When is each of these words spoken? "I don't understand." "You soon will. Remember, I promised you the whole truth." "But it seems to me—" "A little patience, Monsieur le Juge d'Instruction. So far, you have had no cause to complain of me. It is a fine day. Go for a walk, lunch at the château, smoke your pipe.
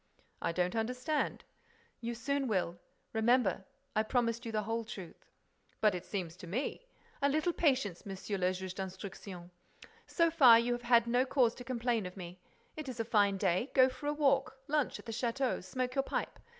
"I 0.41 0.51
don't 0.51 0.75
understand." 0.75 1.43
"You 1.99 2.15
soon 2.15 2.47
will. 2.47 2.79
Remember, 3.13 3.65
I 3.95 4.01
promised 4.01 4.47
you 4.47 4.51
the 4.51 4.63
whole 4.63 4.83
truth." 4.83 5.29
"But 5.79 5.93
it 5.93 6.05
seems 6.07 6.35
to 6.37 6.47
me—" 6.47 6.87
"A 7.21 7.29
little 7.29 7.53
patience, 7.53 8.03
Monsieur 8.03 8.39
le 8.39 8.51
Juge 8.51 8.73
d'Instruction. 8.73 9.51
So 10.07 10.31
far, 10.31 10.57
you 10.59 10.73
have 10.73 10.81
had 10.89 11.05
no 11.05 11.23
cause 11.23 11.53
to 11.53 11.63
complain 11.63 12.07
of 12.07 12.17
me. 12.17 12.39
It 12.75 12.89
is 12.89 12.99
a 12.99 13.05
fine 13.05 13.37
day. 13.37 13.69
Go 13.75 13.89
for 13.89 14.07
a 14.07 14.13
walk, 14.13 14.57
lunch 14.67 14.97
at 14.97 15.05
the 15.05 15.11
château, 15.11 15.63
smoke 15.63 15.93
your 15.93 16.03
pipe. 16.03 16.39